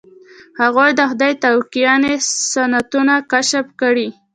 هغوی 0.61 0.89
د 0.95 1.01
خدای 1.09 1.33
تکویني 1.43 2.13
سنتونه 2.53 3.15
کشف 3.31 3.65
کړي. 3.81 4.07